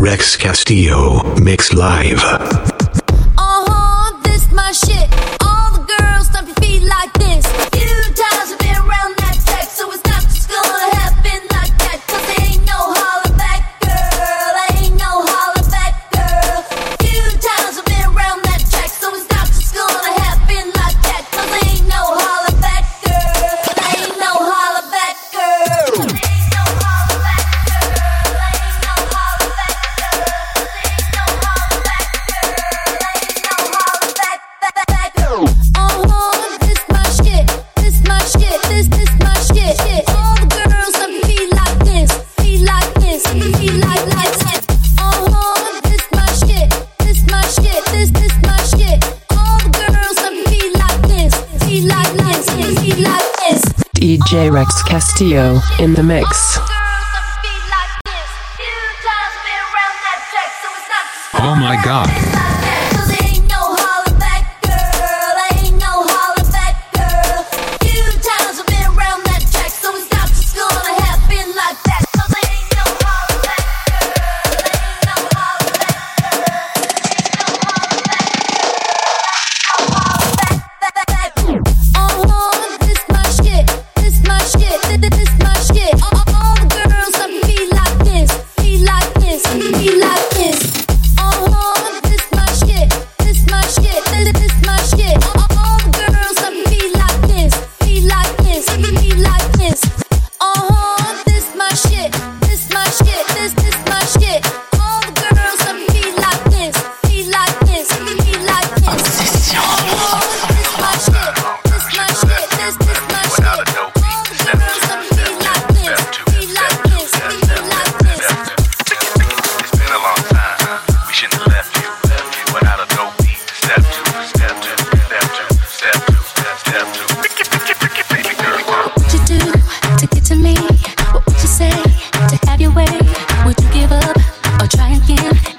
[0.00, 2.24] Rex Castillo, mixed Live.
[3.36, 5.09] Uh-huh, this my shit.
[55.20, 56.39] In the mix.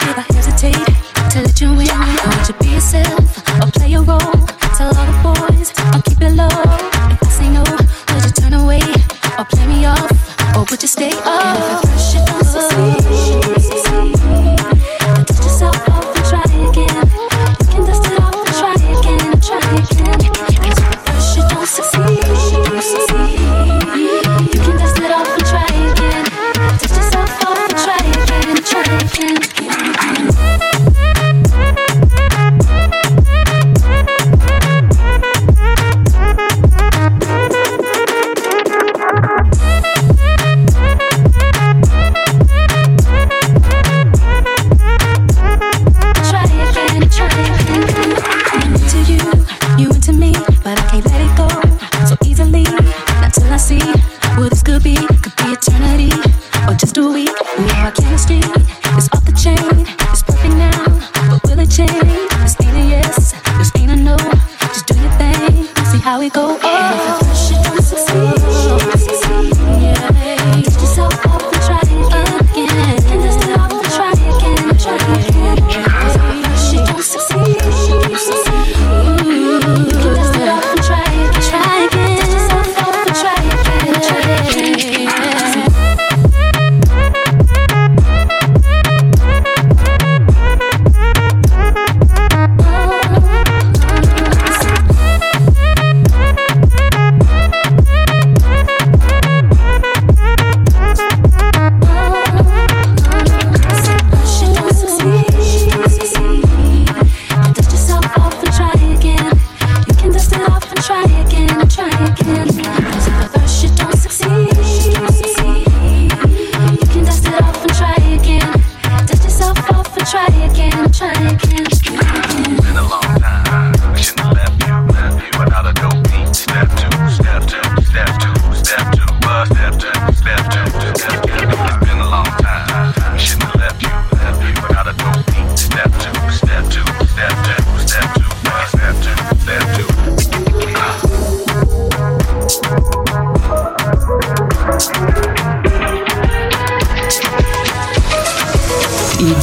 [0.04, 0.74] I hesitate
[1.32, 1.90] to let you in.
[1.90, 3.41] I want you to be yourself.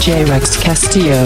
[0.09, 1.23] DJ Rex Castillo.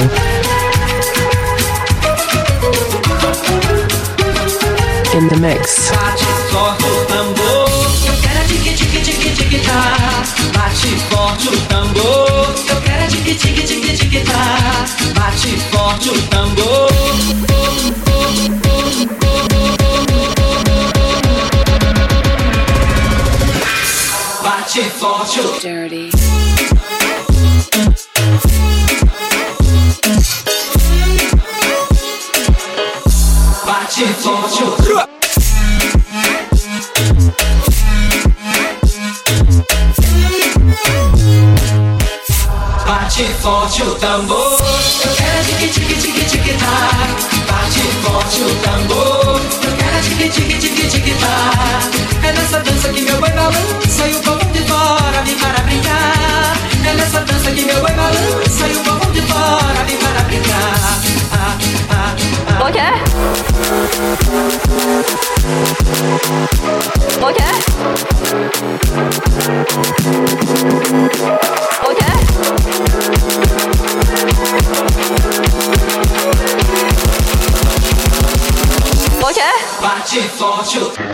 [5.17, 5.93] In the mix.
[5.93, 7.69] Bate forte o tambor,
[8.09, 10.25] eu quero a tique tique tique tá.
[10.53, 14.85] Bate forte o tambor, eu quero a tique tique tique tá.
[15.15, 16.91] Bate forte o tambor.
[24.43, 26.02] Bate forte o dirty.
[42.85, 44.59] Bate forte o tambor
[45.05, 46.91] Eu quero tique tique tique tique tá
[47.47, 52.82] Bate forte o tambor Eu quero tique tique tique tique tá É nessa dança
[80.73, 81.12] Bate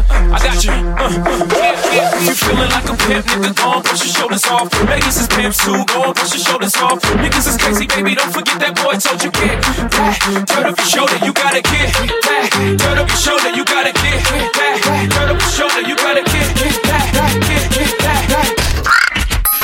[0.00, 0.32] nigga.
[0.32, 0.70] I got you.
[0.72, 1.10] Uh,
[1.56, 2.20] yeah, yeah.
[2.22, 4.68] You feeling like a pimp, nigga, go and brush your shoulders off.
[4.88, 7.00] Ladies is pimps too, go and brush your shoulders off.
[7.18, 9.60] Niggas is crazy, baby, don't forget that boy told you get
[9.90, 10.18] back.
[10.46, 11.92] Turn up your shoulder, you gotta get
[12.22, 12.50] back.
[12.78, 14.22] Turn up your shoulder, you gotta get
[14.54, 15.10] back.
[15.10, 16.48] Turn up your shoulder, you gotta get
[16.84, 17.12] back.
[17.48, 18.28] Get, get back.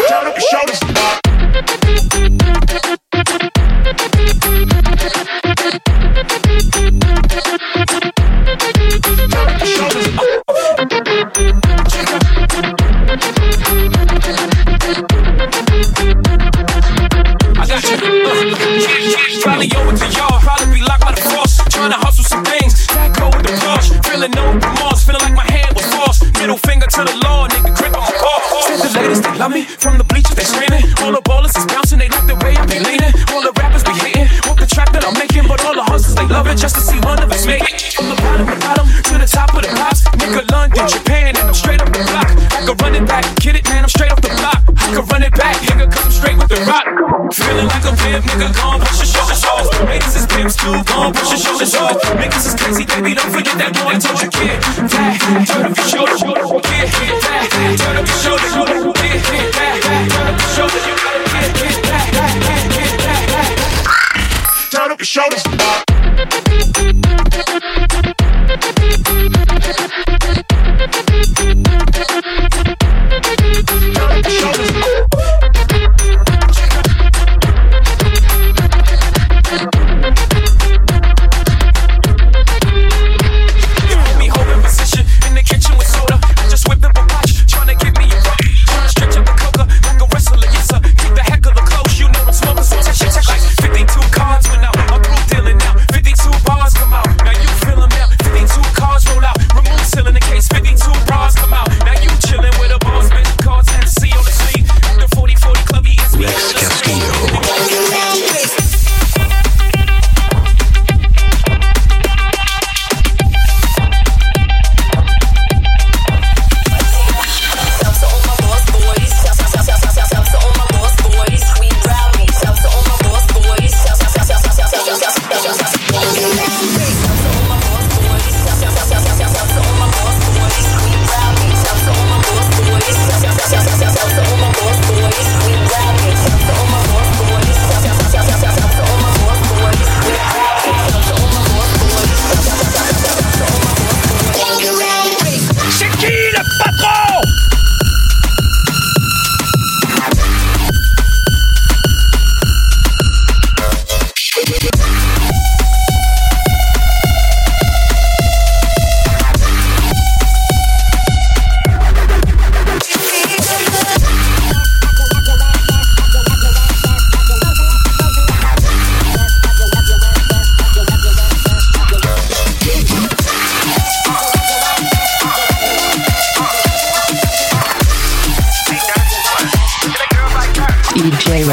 [0.09, 1.24] Turn up your shoulders.
[44.95, 46.87] I can run it back, nigga, I'm straight with the rock.
[47.35, 49.67] Feeling like a pimp, nigga, gon' push your shoulders off.
[49.91, 51.99] Ladies is pimps too, gon' push your shoulders off.
[52.15, 54.55] Niggas is crazy, baby, don't forget that boy told you, kid.
[54.95, 55.19] That,
[55.51, 56.87] turn up your shoulders, kid,
[57.27, 61.75] that, turn up your shoulders, kid, that, turn up your shoulders, you gotta get, get
[61.91, 62.07] that,
[62.71, 63.51] get that, that.
[64.71, 65.94] Turn up your shoulders.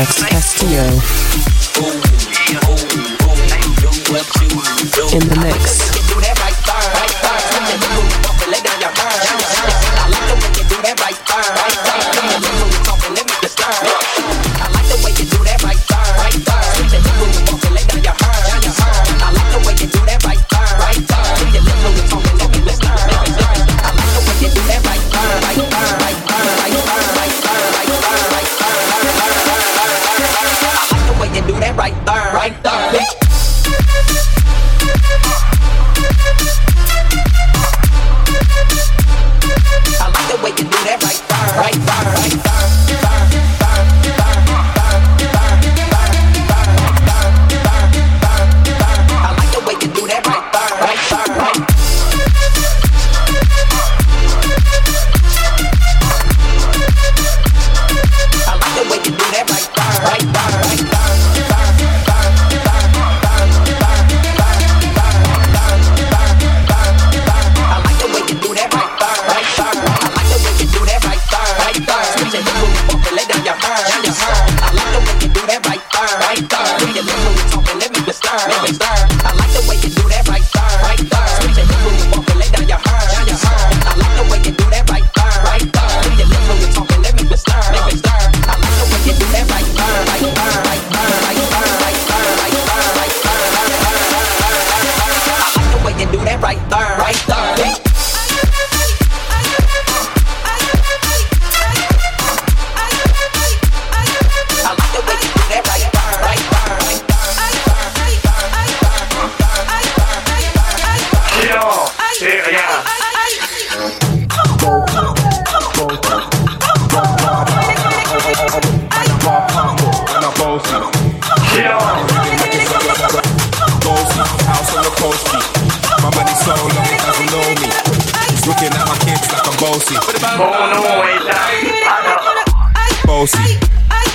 [0.02, 1.31] Alex Castillo.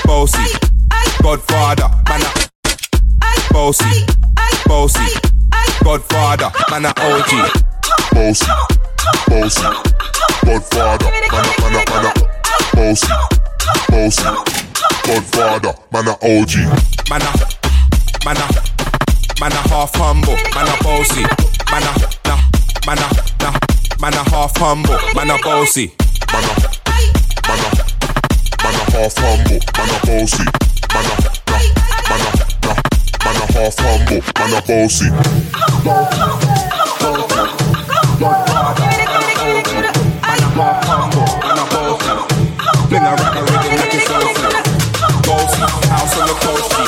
[0.07, 0.59] Bossy,
[1.23, 4.07] Godfather, man a bossy,
[4.67, 5.07] bossy,
[5.83, 7.33] Godfather, man a OG.
[8.13, 8.53] Bossy,
[9.29, 9.67] bossy,
[10.45, 12.13] Godfather, man a, man a, man a,
[12.75, 13.15] bossy,
[13.91, 14.25] bossy,
[15.07, 16.55] Godfather, man a OG.
[17.11, 17.33] Man a,
[18.25, 18.47] man a,
[19.41, 21.23] man a half humble, man a bossy,
[21.71, 21.93] man a,
[22.27, 22.41] nah,
[22.87, 23.09] man a,
[23.43, 23.59] nah,
[24.01, 25.93] man a half humble, man a bossy.
[26.33, 26.55] Man a,
[27.49, 27.86] man a, man
[28.89, 30.45] a half humble, man a bossy.
[30.93, 31.15] Man a,
[31.47, 31.61] nah,
[32.09, 32.31] man a,
[32.67, 32.77] nah,
[33.25, 35.09] man a half humble, man a bossy.
[35.11, 35.23] Man
[40.39, 42.15] a half humble, man a bossy.
[42.89, 44.57] Bling a rap a rhythm like it's awesome.
[45.27, 46.79] Bossy, house on the coast G.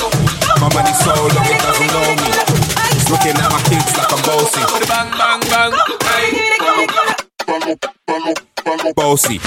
[0.60, 2.30] My money so long it doesn't know me.
[2.96, 4.62] It's looking at my kids like I'm bossy.
[4.86, 5.72] Bang, bang, bang.
[6.04, 6.48] Hey.
[8.94, 9.40] Bossy.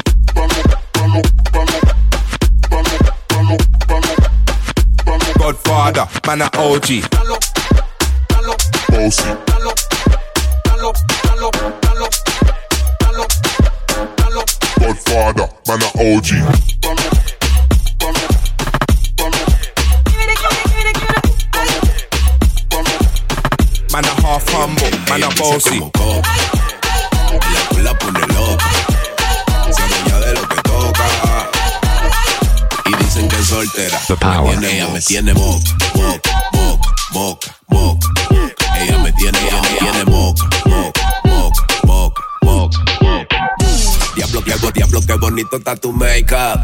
[5.41, 7.01] Godfather, man a OG.
[8.89, 9.29] Bossy,
[14.79, 16.29] Godfather, man a OG.
[23.91, 26.60] Man a half humble, man a bossy.
[34.07, 34.57] The power.
[34.63, 38.07] Ella me tiene moca, moca, moca, moca, moca.
[38.79, 42.77] Ella me tiene, ella me tiene moca, moca, moca, moca, moca.
[44.15, 46.59] Diablo, qué, diablo, qué bonito está tu make-up.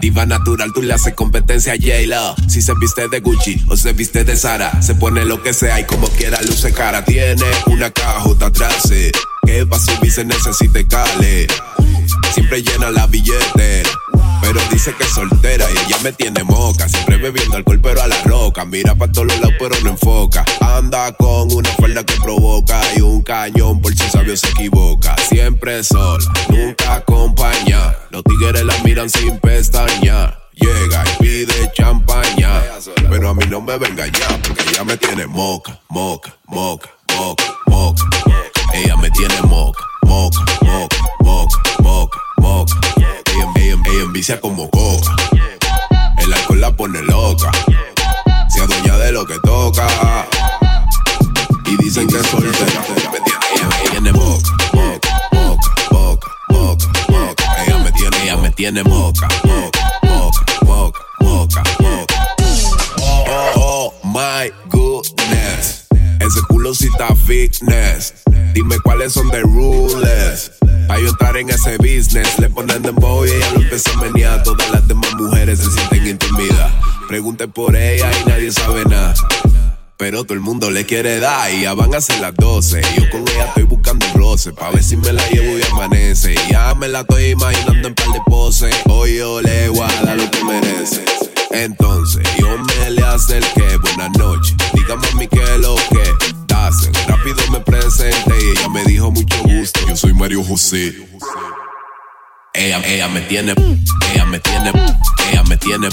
[0.00, 2.34] Diva natural, tú le haces competencia a J-Lo.
[2.48, 5.80] Si se viste de Gucci o se viste de Sara, se pone lo que sea
[5.80, 7.04] y como quiera luce cara.
[7.04, 9.12] Tiene una cajota atrás, eh,
[9.46, 11.46] que pa' subirse necesite cale.
[12.34, 13.88] Siempre llena la billetera.
[14.40, 16.88] Pero dice que es soltera y ella me tiene moca.
[16.88, 18.64] Siempre bebiendo alcohol, pero a la roca.
[18.64, 20.44] Mira pa' todos los lados, pero no enfoca.
[20.60, 25.14] Anda con una falda que provoca y un cañón por si sabio se equivoca.
[25.28, 27.94] Siempre sola, nunca acompaña.
[28.10, 30.36] Los tigres la miran sin pestaña.
[30.54, 32.62] Llega y pide champaña.
[33.08, 37.44] Pero a mí no me venga ya, porque ella me tiene moca, moca, moca, moca,
[37.66, 38.04] moca.
[38.74, 39.59] Ella me tiene moca, moca,
[44.30, 45.16] envicia como coca.
[46.18, 47.50] El alcohol la pone loca.
[48.48, 49.86] Se adueña de lo que toca.
[51.66, 52.84] Y dicen que es soltera.
[53.54, 57.64] Ella me tiene moca, moca, moca, moca, moca, moca.
[57.64, 62.14] Ella me tiene, ella me tiene moca, moca, moca, moca, moca.
[62.98, 65.86] Oh, oh, my goodness.
[66.20, 68.14] Ese culo sí está fitness.
[68.52, 70.59] Dime cuáles son the rules.
[70.90, 74.42] Pa' yo estar en ese business, le ponen dembow y ella lo empieza a menear.
[74.42, 76.72] Todas las demás mujeres se sienten intimidadas.
[77.06, 79.14] Pregunte por ella y nadie sabe nada.
[79.96, 82.82] Pero todo el mundo le quiere dar y ya van a ser las 12.
[82.96, 86.34] Yo con ella estoy buscando el roce, pa' ver si me la llevo y amanece.
[86.50, 88.74] Ya me la estoy imaginando en par de poses.
[88.88, 91.04] Hoy yo le guarda lo que merece.
[91.52, 94.56] Entonces yo me le acerqué, buenas noches.
[94.74, 96.92] Dígame a mí qué es lo que hacen.
[97.06, 99.36] Rápido me presenté y ella me dijo mucho
[100.20, 100.94] Mario José.
[102.52, 103.54] Ella, ella me tiene,
[104.12, 104.70] ella me tiene,
[105.32, 105.88] ella me tiene,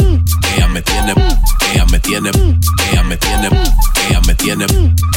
[0.57, 1.13] ella me tiene,
[1.74, 2.29] ella me tiene,
[2.91, 3.50] ella me tiene,
[4.10, 4.65] ella me tiene,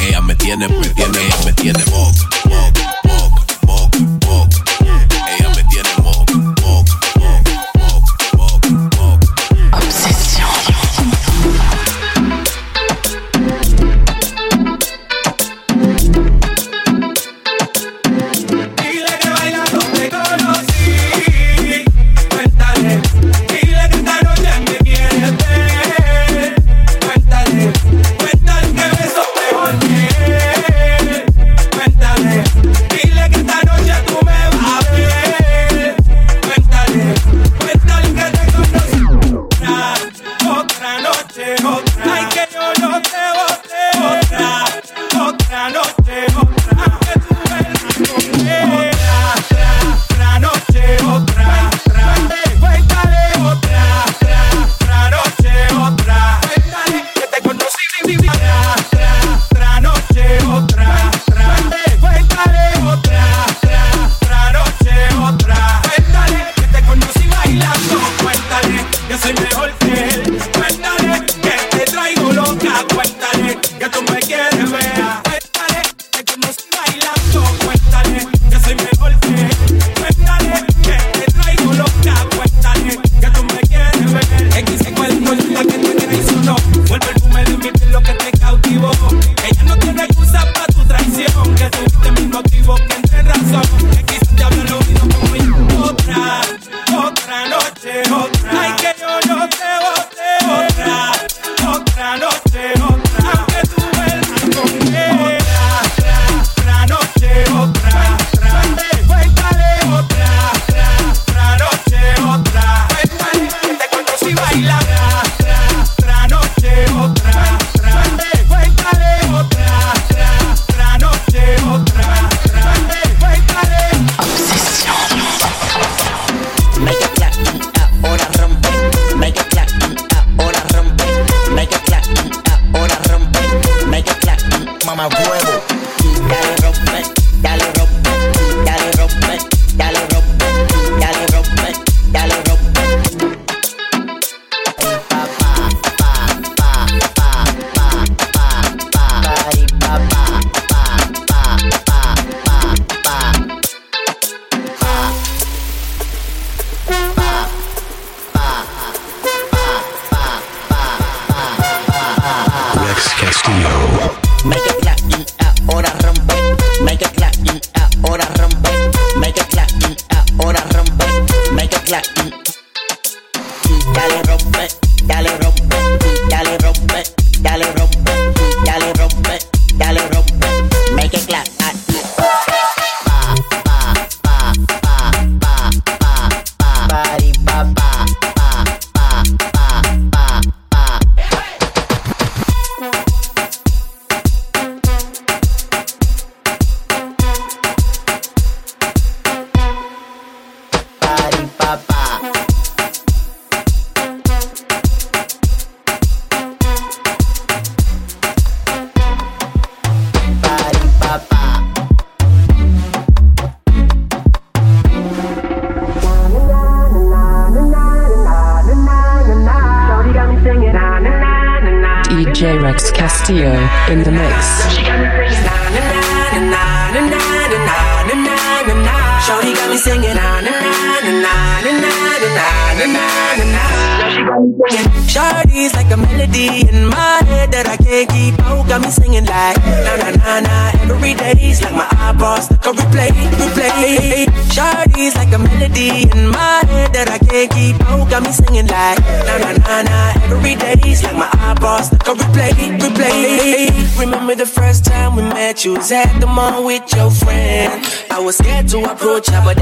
[0.09, 1.85] ella me tiene, me tiene, ella me tiene,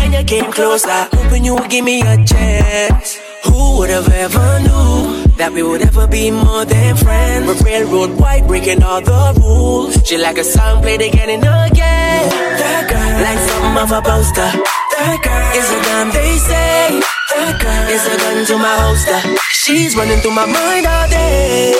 [0.08, 3.18] when you came closer, hoping you would give me a chance.
[3.44, 7.46] Who would have ever knew that we would ever be more than friends?
[7.46, 10.06] We're railroad white, breaking all the rules.
[10.06, 12.28] She like a song played again and again.
[12.60, 14.50] That girl, like something off a poster.
[14.96, 19.20] That girl is a gun they say is a gun to my holster.
[19.50, 21.74] She's running through my mind all day.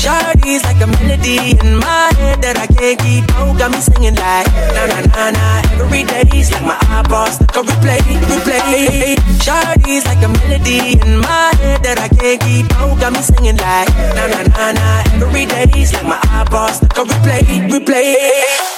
[0.00, 3.58] Shawty's like a melody in my head that I can't keep out.
[3.58, 5.46] Got me singing like na na na na
[5.78, 9.16] every day's like my eyeballs stuck on replay, replay.
[9.44, 12.98] Shawty's like a melody in my head that I can't keep out.
[12.98, 14.88] Got me singing like na na na na
[15.20, 18.16] every day's like my eyeballs stuck on replay, replay.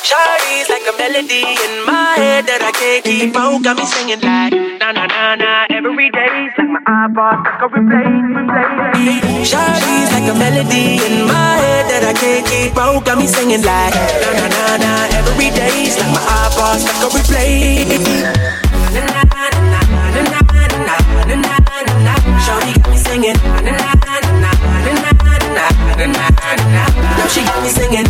[0.03, 3.63] Shawty's like a melody in my head that I can't keep out.
[3.63, 7.87] Got me singing like na na na na every day's like my eyeballs stuck on
[7.87, 8.05] replay,
[8.35, 9.45] replay.
[9.47, 13.05] Shawty's like a melody in my head that I can't keep out.
[13.05, 17.11] Got me singing like na na na na every day's like my eyeballs stuck on
[17.15, 17.87] replay.
[18.95, 19.81] Na na na na
[20.15, 20.41] na na na
[20.83, 21.55] na na
[21.87, 22.15] na na.
[22.43, 25.11] Shawty got me singing na na na na na na
[26.11, 26.85] na na na.
[27.19, 28.07] Now she got me singing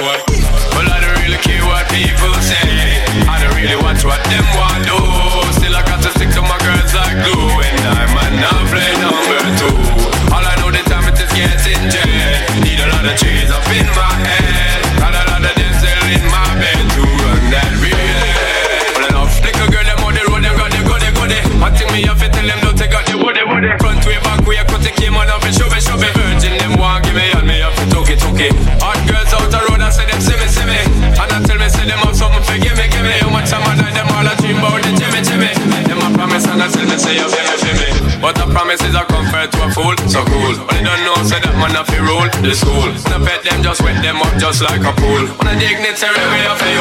[0.00, 0.35] Well,
[44.58, 45.28] just like a pool.
[45.40, 46.48] On a dignitary way, eh?
[46.48, 46.75] I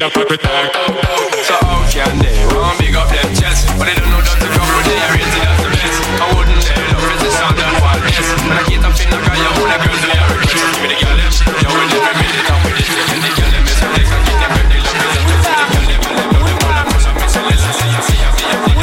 [0.00, 2.32] So how can they?
[2.56, 3.68] Want big up them chest.
[3.76, 6.00] But they don't know that to cover with the area that's the best.
[6.16, 9.12] I wouldn't dare love it, it's sound and wild best When I get up in
[9.12, 11.84] the guy, you wanna girls they are rich Give me the girl them, you will
[12.00, 14.56] every minute I'm with it And the girl them is a next, I get them
[14.56, 17.36] ready, love it And just the girl them, I love them, all I'm gonna miss
[17.36, 18.80] it Let's see, I see, I see, I see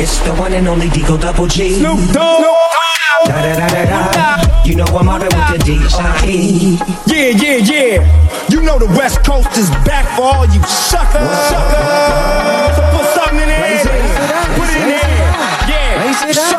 [0.00, 1.76] It's the one and only D-O Double G.
[1.76, 2.48] Snoop Dogg.
[3.28, 4.36] Da da da da da.
[4.64, 5.35] You know I'm out there with
[7.06, 8.48] Yeah, yeah, yeah.
[8.48, 11.28] You know the West Coast is back for all you suckers.
[11.48, 12.65] Suckers.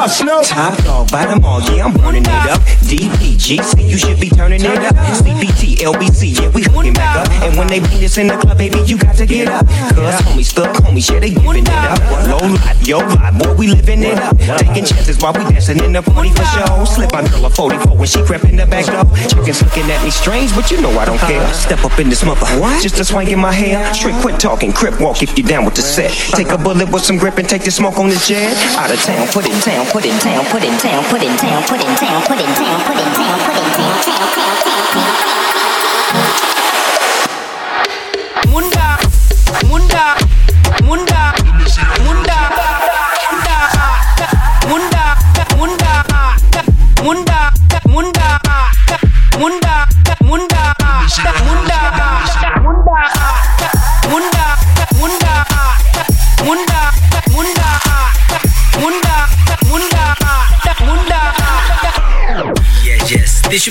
[0.07, 0.43] Snoop.
[0.43, 2.61] Top dog by them all, yeah, I'm burning it up.
[2.87, 4.95] DPGC, you should be turning it up.
[4.95, 7.31] CPT, LBC, yeah, we hooking back up.
[7.43, 9.65] And when they beat us in the club, baby, you got to get up.
[9.67, 11.99] Cause homies, stuck homies, yeah, they giving it up.
[12.27, 14.37] Low life, yo vibe, boy, we living it up.
[14.37, 16.85] Taking chances while we dancing in the party for show.
[16.85, 19.05] Slip my girl a 44 when she crept in the back door.
[19.27, 21.45] Chickens looking at me strange, but you know I don't care.
[21.53, 22.45] Step up in this mother,
[22.81, 23.93] just a swing in my hair.
[23.93, 26.11] Trick, quit talking, crip walk if you down with the set.
[26.35, 28.55] Take a bullet with some grip and take the smoke on the jet.
[28.77, 31.63] Out of town, put in town, put in town, put in town, put in town,
[31.63, 34.97] put in town, put in town, put in town, put in town, town, town, town,
[35.01, 35.36] Munda,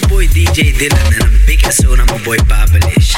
[0.00, 3.16] DJ Dylan and a big soon on my boy Babalish.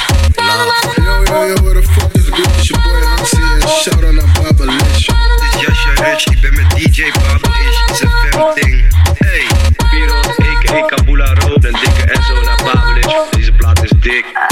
[0.97, 2.47] Yo, yo, yo, what the fuck is good?
[2.55, 5.05] It's your boy Hansi en shout out naar Babalish.
[5.05, 7.91] Dit is Jasja Rich, ik ben met DJ Babalish.
[7.91, 8.87] Is een fem ding.
[9.17, 9.47] Hey,
[9.89, 10.85] Piro, a.k.a.
[10.85, 13.31] Kabula Road en dikke Enzo naar Babalish.
[13.31, 14.48] Deze plaat is dik.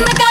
[0.00, 0.29] One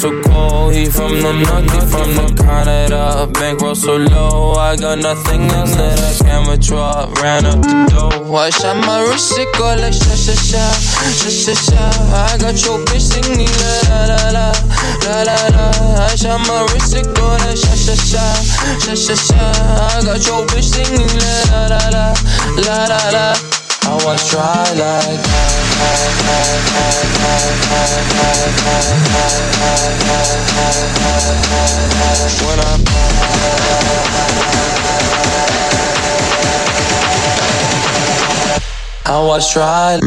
[0.00, 3.28] so cold, he from the nookie, from the Canada.
[3.34, 7.12] Bankroll so low, I got nothing else that I can withdraw.
[7.20, 10.64] Ran up the dough, I shot my wrist, it go like sha sha sha,
[11.20, 11.84] sha sha sha.
[12.16, 14.46] I got your bitch singing la la la,
[15.04, 15.66] la la la.
[16.08, 18.24] I shot my wrist, it go like sha sha sha,
[18.80, 19.44] sha sha sha.
[19.84, 21.12] I got your bitch singing
[21.52, 22.14] la la la
[22.56, 23.49] la, la la
[23.90, 24.10] la.
[24.10, 25.20] I try like
[32.46, 32.80] when I
[39.06, 39.98] I was try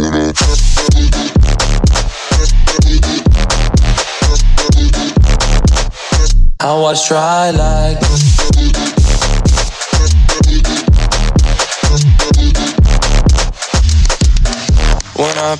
[6.59, 8.32] I was try like
[15.45, 15.57] I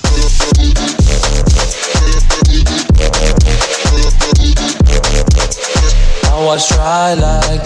[6.58, 7.60] try like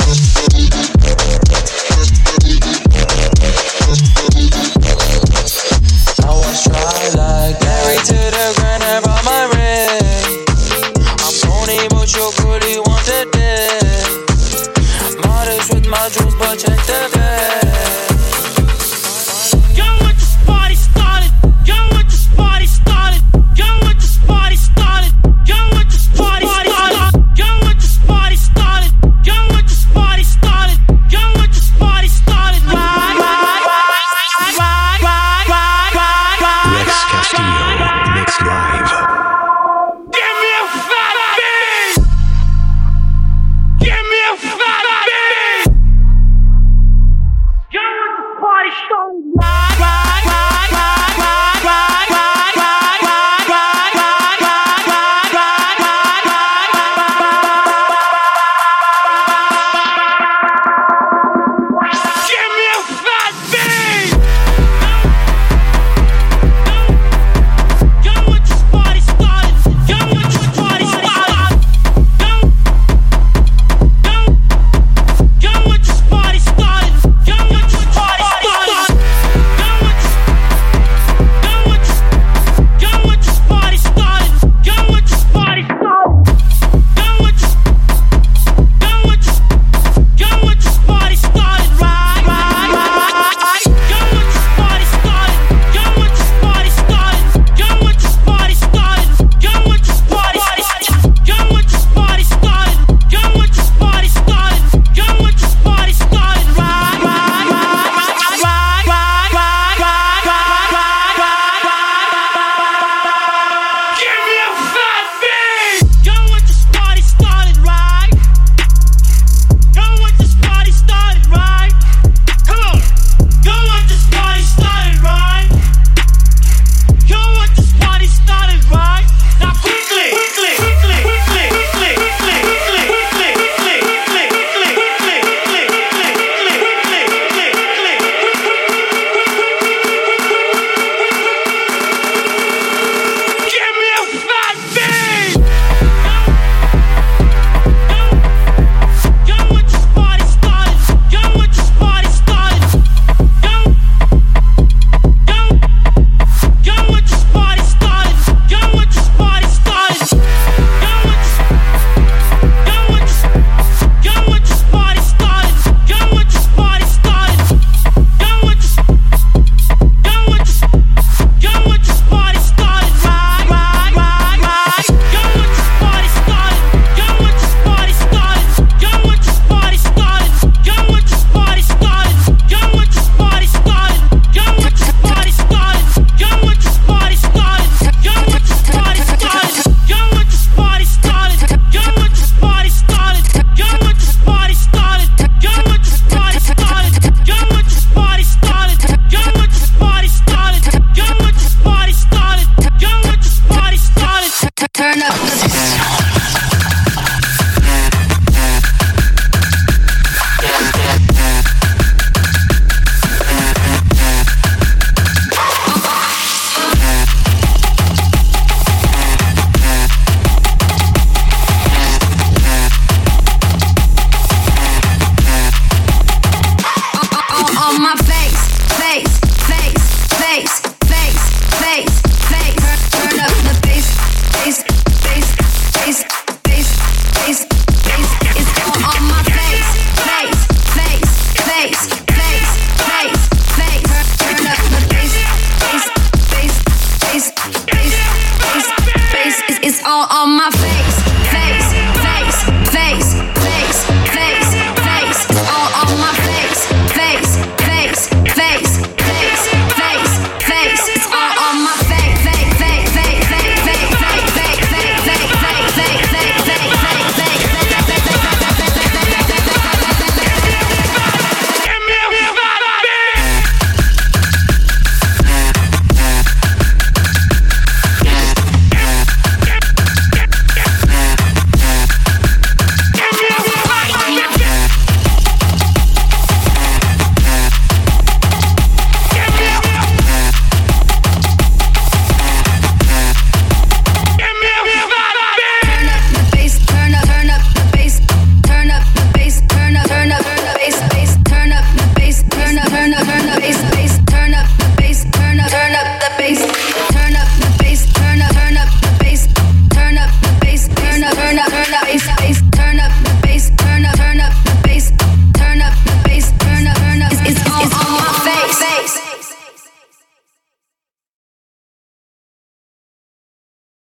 [6.17, 10.01] I try like Married to the grind and brought my ring
[11.19, 13.29] I'm phony but you really want dick
[15.23, 17.16] Modest with my jewels but check the